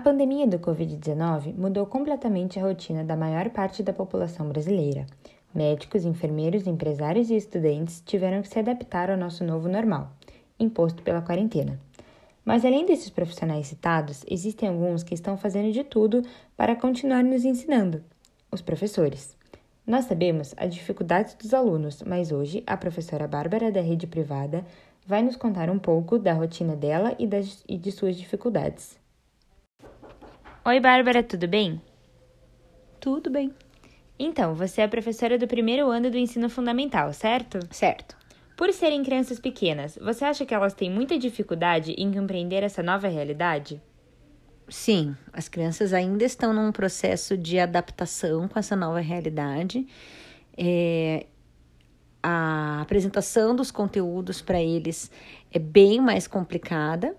[0.00, 5.06] pandemia do Covid-19 mudou completamente a rotina da maior parte da população brasileira.
[5.54, 10.10] Médicos, enfermeiros, empresários e estudantes tiveram que se adaptar ao nosso novo normal,
[10.58, 11.78] imposto pela quarentena.
[12.44, 16.22] Mas além desses profissionais citados, existem alguns que estão fazendo de tudo
[16.56, 18.02] para continuar nos ensinando:
[18.50, 19.36] os professores.
[19.86, 24.64] Nós sabemos as dificuldades dos alunos, mas hoje a professora Bárbara da rede privada
[25.06, 28.99] vai nos contar um pouco da rotina dela e, das, e de suas dificuldades.
[30.62, 31.80] Oi, Bárbara, tudo bem?
[33.00, 33.50] Tudo bem.
[34.18, 37.58] Então, você é professora do primeiro ano do ensino fundamental, certo?
[37.70, 38.14] Certo.
[38.58, 43.08] Por serem crianças pequenas, você acha que elas têm muita dificuldade em compreender essa nova
[43.08, 43.80] realidade?
[44.68, 49.86] Sim, as crianças ainda estão num processo de adaptação com essa nova realidade.
[50.58, 51.24] É,
[52.22, 55.10] a apresentação dos conteúdos para eles
[55.50, 57.16] é bem mais complicada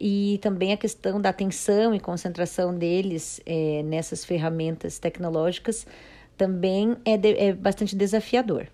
[0.00, 5.86] e também a questão da atenção e concentração deles é, nessas ferramentas tecnológicas
[6.38, 8.66] também é, de, é bastante desafiador.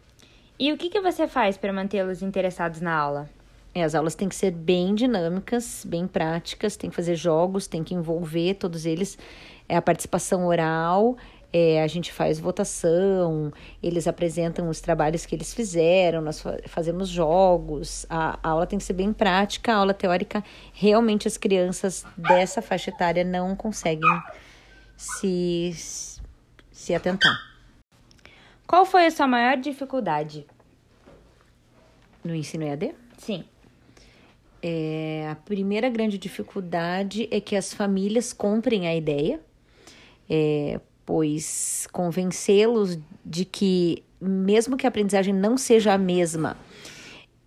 [0.57, 3.29] E o que, que você faz para mantê-los interessados na aula?
[3.75, 7.83] É, as aulas têm que ser bem dinâmicas, bem práticas, tem que fazer jogos, tem
[7.83, 9.19] que envolver todos eles.
[9.69, 11.17] É a participação oral,
[11.53, 13.53] é, a gente faz votação,
[13.83, 18.85] eles apresentam os trabalhos que eles fizeram, nós fazemos jogos, a, a, aula tem que
[18.85, 24.11] ser bem prática, a aula teórica, realmente as crianças dessa faixa etária não conseguem
[24.97, 25.73] se,
[26.71, 27.39] se atentar.
[28.67, 30.45] Qual foi a sua maior dificuldade?
[32.25, 32.95] No ensino EAD?
[33.17, 33.45] Sim.
[34.61, 39.41] É, a primeira grande dificuldade é que as famílias comprem a ideia.
[40.29, 46.57] É, pois convencê-los de que, mesmo que a aprendizagem não seja a mesma,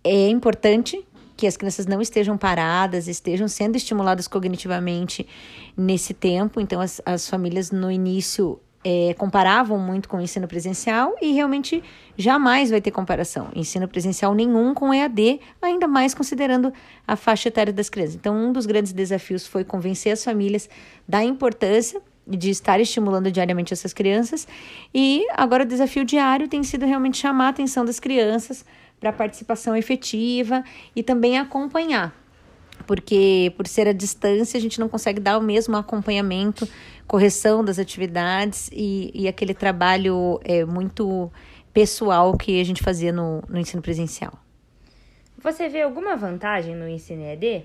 [0.02, 5.26] é importante que as crianças não estejam paradas, estejam sendo estimuladas cognitivamente
[5.76, 6.60] nesse tempo.
[6.60, 11.82] Então, as, as famílias no início é, comparavam muito com o ensino presencial e realmente
[12.16, 13.48] jamais vai ter comparação.
[13.54, 16.72] Ensino presencial nenhum com EAD, ainda mais considerando
[17.06, 18.14] a faixa etária das crianças.
[18.14, 20.68] Então, um dos grandes desafios foi convencer as famílias
[21.06, 24.46] da importância de estar estimulando diariamente essas crianças.
[24.94, 28.64] E agora o desafio diário tem sido realmente chamar a atenção das crianças
[28.98, 30.62] para participação efetiva
[30.94, 32.14] e também acompanhar.
[32.86, 36.68] Porque por ser a distância, a gente não consegue dar o mesmo acompanhamento,
[37.06, 41.30] correção das atividades e, e aquele trabalho é, muito
[41.72, 44.32] pessoal que a gente fazia no, no ensino presencial.
[45.42, 47.64] Você vê alguma vantagem no ensino EAD?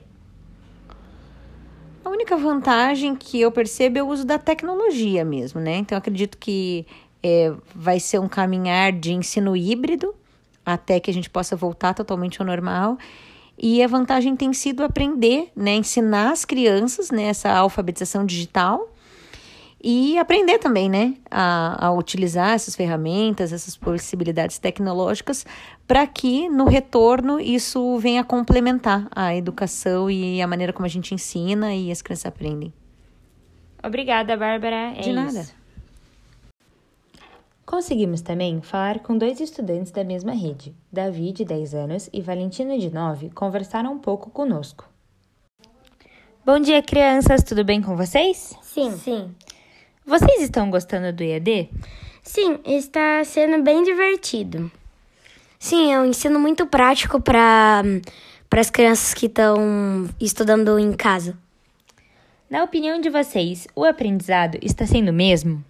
[2.05, 5.77] A única vantagem que eu percebo é o uso da tecnologia mesmo, né?
[5.77, 6.85] Então, acredito que
[7.23, 10.13] é, vai ser um caminhar de ensino híbrido
[10.63, 12.99] até que a gente possa voltar totalmente ao normal.
[13.57, 15.73] E a vantagem tem sido aprender, né?
[15.77, 18.87] Ensinar as crianças nessa né, alfabetização digital
[19.87, 25.45] e aprender também, né, a, a utilizar essas ferramentas, essas possibilidades tecnológicas,
[25.87, 31.13] para que no retorno isso venha complementar a educação e a maneira como a gente
[31.13, 32.73] ensina e as crianças aprendem.
[33.83, 34.93] Obrigada, Bárbara.
[34.97, 35.41] É De nada.
[35.41, 35.53] Isso.
[37.63, 40.73] Conseguimos também falar com dois estudantes da mesma rede.
[40.91, 44.89] Davi, de 10 anos, e Valentina, de 9, conversaram um pouco conosco.
[46.43, 47.43] Bom dia, crianças!
[47.43, 48.55] Tudo bem com vocês?
[48.63, 48.91] Sim.
[48.97, 49.35] Sim.
[50.07, 51.67] Vocês estão gostando do EAD?
[52.21, 54.71] Sim, está sendo bem divertido.
[55.57, 57.81] Sim, é um ensino muito prático para
[58.55, 61.35] as crianças que estão estudando em casa.
[62.47, 65.65] Na opinião de vocês, o aprendizado está sendo o mesmo?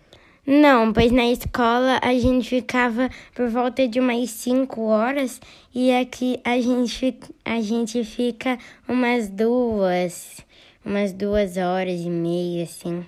[0.45, 5.39] Não, pois na escola a gente ficava por volta de umas 5 horas
[5.73, 10.41] e aqui a gente, a gente fica umas duas,
[10.83, 13.05] umas duas horas e meia, assim.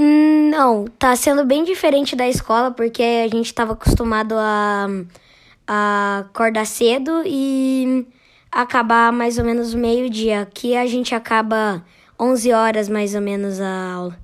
[0.00, 4.86] Não, tá sendo bem diferente da escola, porque a gente estava acostumado a,
[5.66, 8.06] a acordar cedo e
[8.52, 10.42] acabar mais ou menos meio-dia.
[10.42, 11.84] Aqui a gente acaba
[12.18, 14.18] 11 horas mais ou menos a aula.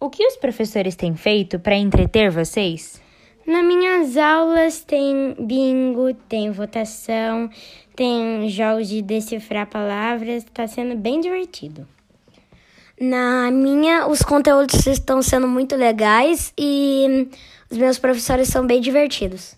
[0.00, 3.00] O que os professores têm feito para entreter vocês?
[3.46, 7.48] Nas minhas aulas tem bingo, tem votação,
[7.94, 11.86] tem jogos de decifrar palavras, está sendo bem divertido.
[13.00, 17.28] Na minha, os conteúdos estão sendo muito legais e
[17.70, 19.56] os meus professores são bem divertidos.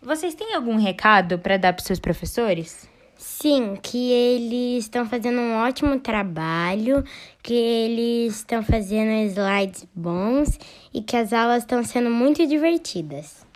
[0.00, 2.88] Vocês têm algum recado para dar para seus professores?
[3.16, 7.04] Sim, que eles estão fazendo um ótimo trabalho,
[7.42, 10.58] que eles estão fazendo slides bons
[10.92, 13.46] e que as aulas estão sendo muito divertidas.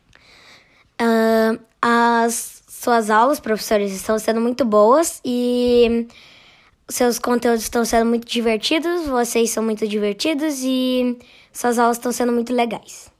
[1.00, 6.06] Uh, as suas aulas, professores, estão sendo muito boas e
[6.88, 11.18] seus conteúdos estão sendo muito divertidos, vocês são muito divertidos e
[11.52, 13.10] suas aulas estão sendo muito legais.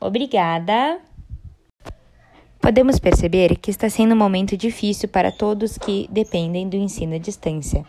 [0.00, 1.00] Obrigada!
[2.60, 7.18] Podemos perceber que está sendo um momento difícil para todos que dependem do ensino à
[7.18, 7.84] distância,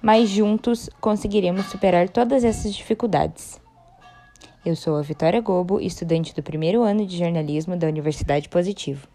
[0.00, 3.60] mas juntos conseguiremos superar todas essas dificuldades.
[4.64, 9.06] Eu sou a Vitória Gobo, estudante do primeiro ano de jornalismo da Universidade Positivo.